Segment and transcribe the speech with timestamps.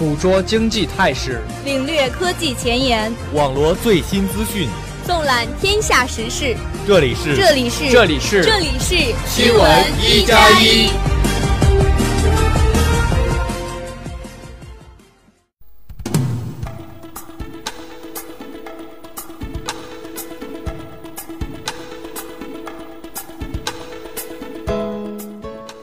[0.00, 4.66] 捕捉经济态势，领略科技前沿，网罗最新资讯，
[5.04, 6.56] 纵览天下时事。
[6.86, 10.88] 这里是这里是这里是这里是新闻一加一。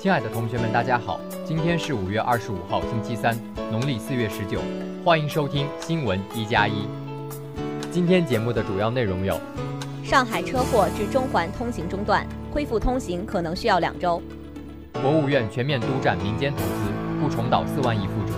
[0.00, 3.36] 亲爱的同学们，大家好，今天是五月二十五号，星期三。
[3.70, 4.60] 农历四月十九，
[5.04, 6.86] 欢迎收听新闻一加一。
[7.90, 9.38] 今天节目的主要内容有：
[10.04, 14.20] 上海车祸致中环通行中断，恢复通行可能需要两周；
[15.00, 18.34] 国务院全面督战民间投资，不重蹈四万亿覆辙；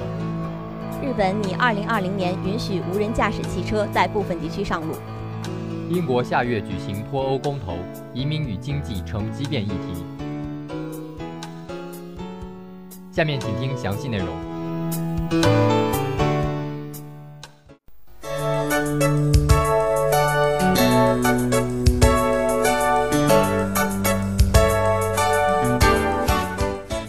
[1.07, 4.95] 日本拟二零二零年允许无人驾驶汽车在部分地区上路；
[5.91, 7.77] 英国下月举行脱欧公投，
[8.15, 10.05] 移民与经济成激变议题。
[13.11, 14.56] 下面请听详细内容。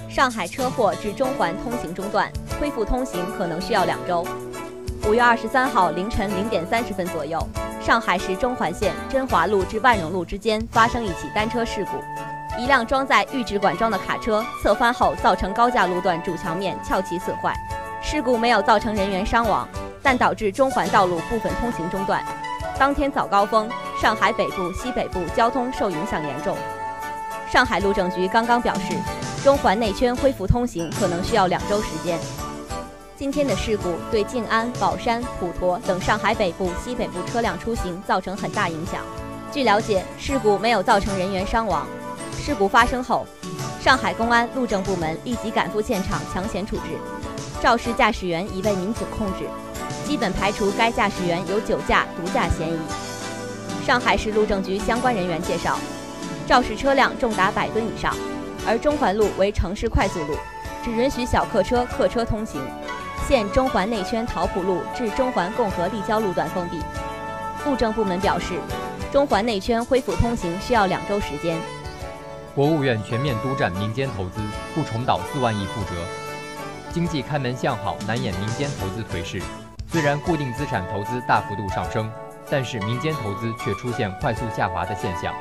[0.09, 2.29] 上海车祸致中环通行中断，
[2.59, 4.25] 恢复通行可能需要两周。
[5.07, 7.39] 五月二十三号凌晨零点三十分左右，
[7.79, 17.55] 上海市中环线真华路至万荣路之间发生一起单车事故，一辆装载预制管桩的卡车侧翻后，造成高架路段主桥面翘起损坏。
[18.09, 19.67] 事故没有造成人员伤亡，
[20.01, 22.23] 但导致中环道路部分通行中断。
[22.79, 23.69] 当天早高峰，
[24.01, 26.55] 上海北部、西北部交通受影响严重。
[27.51, 28.95] 上海路政局刚刚表示，
[29.43, 32.17] 中环内圈恢复通行可能需要两周时间。
[33.17, 39.01] 今天的事故对静安、宝山、普陀等上海北部、西北部车辆出行造成很大影响。
[39.51, 41.85] 据了解，事故没有造成人员伤亡。
[42.39, 43.25] 事故发生后，
[43.81, 46.83] 上海公安、路政部门立即赶赴现场抢险处置。
[47.61, 49.45] 肇事驾驶员已被民警控制，
[50.05, 52.77] 基本排除该驾驶员有酒驾、毒驾嫌疑。
[53.85, 55.79] 上海市路政局相关人员介绍，
[56.45, 58.15] 肇事车辆重达百吨以上，
[58.65, 60.35] 而中环路为城市快速路，
[60.83, 62.61] 只允许小客车、客车通行。
[63.27, 66.79] 现中环内圈桃浦路至中环共和立交路段封闭。
[67.65, 68.53] 路政部门表示，
[69.11, 71.59] 中环内圈恢复通行需要两周时间。
[72.53, 74.39] 国务院全面督战民间投资，
[74.75, 76.26] 不重蹈四万亿覆辙。
[76.97, 79.39] 经济开门向好，难掩民间投资颓势。
[79.87, 82.11] 虽然固定资产投资大幅度上升，
[82.49, 85.31] 但是民间投资却出现快速下滑的现象。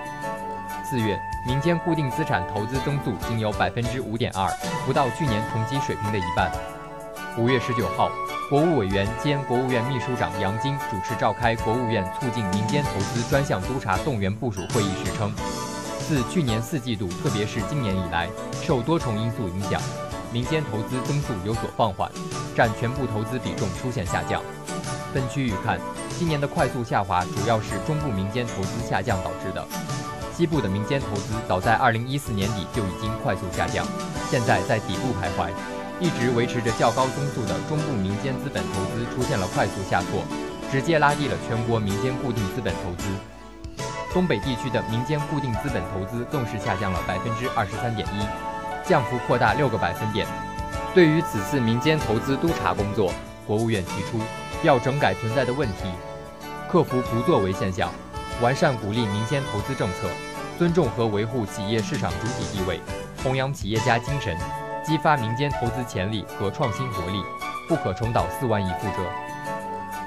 [0.85, 4.47] 四月，民间固定资产投资增速仅有百分之五点二，
[4.85, 6.53] 不到去年同期水平的一半。
[7.39, 8.11] 五月十九号，
[8.51, 15.33] 国务委员兼国务院秘书长杨晶主持召开国务院促进民间投资专项督查动员部署会议时称，
[16.07, 18.29] 自去年四季度，特别是今年以来，
[18.63, 19.81] 受多重因素影响。
[20.37, 22.13] 民间投资增速有所放缓，
[22.55, 24.43] 占全部投资比重出现下降。
[25.11, 25.81] 分区域看，
[26.19, 29.67] 今年的快速下滑主要是中部民间投资下降导致的。
[30.37, 33.87] 西部的民间投资早在2014年底就已经快速下降，
[34.29, 35.49] 现在在底部徘徊。
[36.01, 40.23] 一直维持着较高增速的中部民间资本投资出现了快速下挫，
[40.71, 43.09] 直接拉低了全国民间固定资本投资。
[44.13, 48.56] 东北地区的民间固定资本投资更是下降了百分之二十三点一。
[48.87, 50.27] 降幅扩大六个百分点。
[50.95, 53.13] 对于此次民间投资督查工作，
[53.47, 54.19] 国务院提出
[54.63, 55.91] 要整改存在的问题，
[56.71, 57.91] 克服不作为现象，
[58.41, 60.09] 完善鼓励民间投资政策，
[60.57, 62.81] 尊重和维护企业市场主体地位，
[63.23, 64.37] 弘扬企业家精神，
[64.85, 67.23] 激发民间投资潜力和创新活力，
[67.69, 69.03] 不可重蹈四万亿覆辙。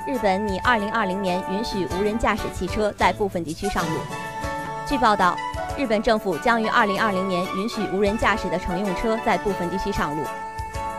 [0.07, 3.99] 日本拟二零二零年允许无人驾驶汽车在部分地区上路。
[4.87, 5.35] 据报道。
[5.79, 10.21] 日本政府将于二零二零年允许无人驾驶的乘用车在部分地区上路。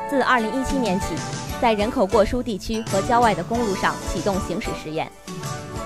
[0.09, 1.09] 自二零一七年起，
[1.61, 5.07] 在人口过疏地区和郊外的公路上启动行驶试验。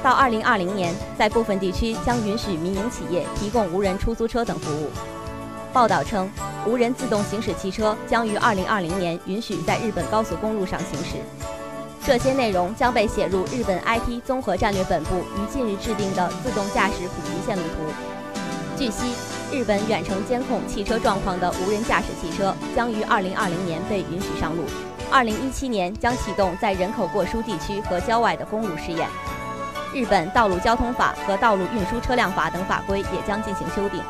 [0.00, 4.88] 到二零二零年，在部分地区将允许民营企业提供无人出租车等服务。
[5.72, 6.30] 报道称，
[6.64, 11.16] 无人自动行驶汽车将于二零二零年允许在日本高速公路上行驶。
[12.06, 18.13] 这些内容将被写入日本 IT 综合战略本部于近日制定的自动驾驶普及线路图。
[18.76, 19.14] 据悉，
[19.52, 24.64] 日本远程监控汽车状况的无人驾驶汽车将于2020年被允许上路。
[25.12, 29.08] 二零一七年将启动在人口过疏地区和郊外的公路试验。
[29.92, 34.02] 日本道路交通法和道路运输车辆法等法规也将进行修订。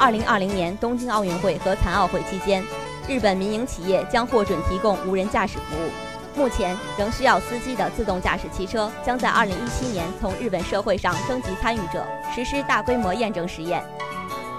[0.00, 2.64] 二零二零年东京奥运会和残奥会期间，
[3.06, 5.90] 日本民营企业将获准提供无人驾驶服务。
[6.36, 12.04] 目前仍需要司机的自动驾驶汽车将在二零一七年从日本社会上征集参与者，
[12.34, 13.82] 实施大规模验证实验。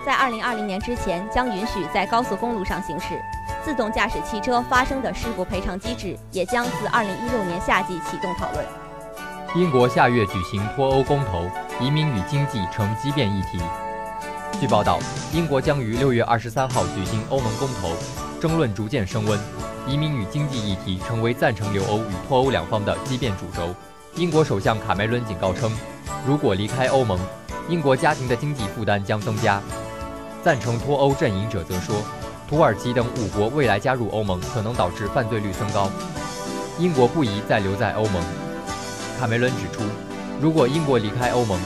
[0.05, 3.19] 在二零二零年之前，将允许在高速公路上行驶。
[3.63, 8.63] 自动驾驶汽车发生的事故赔偿机制也将自二零一六年夏季启动讨论。
[9.55, 11.49] 英国下月举行脱欧公投，
[11.79, 13.59] 移民与经济成激变议题。
[14.61, 14.99] 据报道，
[15.33, 17.89] 英国将于六月二十三号举行欧盟公投，
[18.39, 19.39] 争论逐渐升温，
[19.87, 23.73] 移民与经济议题成为赞成留欧与脱欧两方的激变主轴。
[24.15, 25.71] 英国首相卡梅伦警告称，
[26.25, 27.19] 如果离开欧盟，
[27.69, 29.61] 英国家庭的经济负担将增加。
[30.43, 31.95] 赞成脱欧阵营者则说，
[32.49, 35.89] 土耳其等五国未来加入欧盟可能导致犯罪率增高，
[36.79, 38.23] 英国不宜再留在欧盟。
[39.19, 39.83] 卡梅伦指出，
[40.41, 41.59] 如果英国离开欧盟，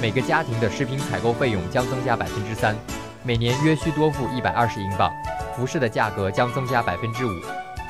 [0.00, 2.76] 每个家庭的食品采购费用将增加百分之三，
[3.24, 5.10] 每年约需多付一百二十英镑；
[5.56, 7.30] 服饰的价格将增加百分之五，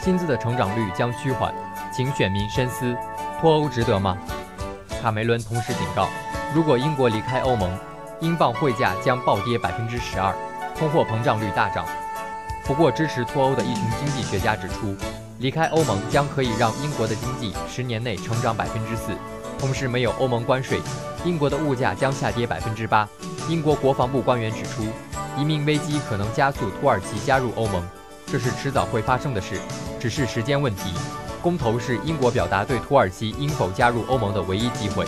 [0.05, 1.51] 薪资的成长率将趋缓。
[1.91, 2.95] 请选民深思：
[3.41, 4.19] 脱欧值得吗？
[5.01, 6.09] 卡梅伦同时警告，
[6.55, 7.75] 如果英国离开欧盟，
[8.21, 10.35] 英镑汇价将暴跌百分之十二，
[10.79, 11.87] 通货膨胀率大涨。
[12.67, 14.95] 不过，支持脱欧的一群经济学家指出。
[15.39, 19.13] 离开欧盟将可以让英国的经济十年内成长百分之四，
[19.59, 20.81] 同时没有欧盟关税，
[21.25, 23.09] 英国的物价将下跌百分之八。
[23.49, 24.85] 英国国防部官员指出，
[25.39, 27.83] 移民危机可能加速土耳其加入欧盟，
[28.35, 29.61] 这是迟早会发生的事，
[30.01, 30.93] 只是时间问题。
[31.41, 35.07] 公投是英国表达对土耳其应否加入欧盟的唯一机会。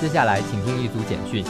[0.00, 1.44] 接下来，请听一组简讯。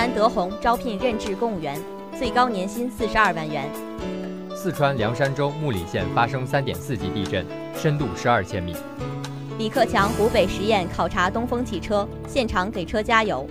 [0.00, 1.78] 南德宏招聘任职公务员，
[2.18, 3.68] 最高年薪四十二万元。
[4.56, 7.44] 四川凉山州木里县发生三点四级地震，
[7.76, 8.74] 深度十二千米。
[9.58, 13.46] 李克强湖北十堰考察东风汽车，现场给车加油。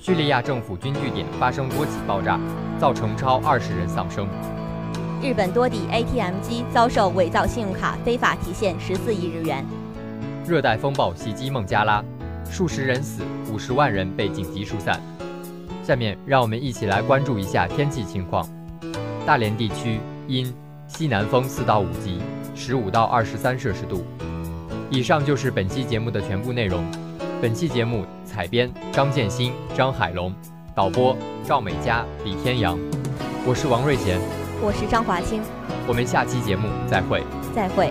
[0.00, 2.36] 叙利亚政府军据点发生多起爆炸，
[2.80, 4.26] 造成超二十人丧生。
[5.22, 9.64] 日本多地 ATM 机遭受伪造信用卡非法提现十四亿日元。
[10.44, 12.04] 热带风暴袭击孟加拉，
[12.50, 15.00] 数十人死，五十万人被紧急疏散。
[15.90, 18.48] 下面让我们一起来关注一下天气情况。
[19.26, 19.98] 大连地区
[20.28, 20.54] 阴，
[20.86, 22.20] 西南风四到五级，
[22.54, 24.04] 十五到二十三摄氏度。
[24.88, 26.84] 以上就是本期节目的全部内容。
[27.42, 30.32] 本期节目采编张建新、张海龙，
[30.76, 32.78] 导播赵美佳、李天阳。
[33.44, 34.16] 我是王瑞贤，
[34.62, 35.42] 我是张华清。
[35.88, 37.20] 我们下期节目再会。
[37.52, 37.90] 再会。